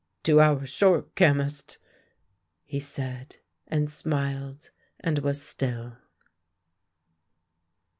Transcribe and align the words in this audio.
"Two 0.23 0.39
hours 0.41 0.69
short. 0.71 1.13
Chemist!" 1.13 1.77
he 2.65 2.79
said, 2.79 3.35
and 3.67 3.87
smiled, 3.87 4.71
and 4.99 5.19
was 5.19 5.39
Still. 5.43 5.97